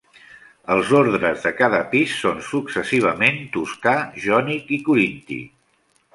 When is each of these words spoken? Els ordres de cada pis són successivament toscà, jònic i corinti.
Els 0.75 0.93
ordres 0.99 1.43
de 1.47 1.51
cada 1.59 1.81
pis 1.91 2.15
són 2.21 2.39
successivament 2.47 3.39
toscà, 3.59 3.95
jònic 4.27 4.75
i 4.81 4.83
corinti. 4.91 5.41